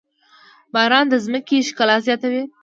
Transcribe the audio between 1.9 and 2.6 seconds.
زياتوي.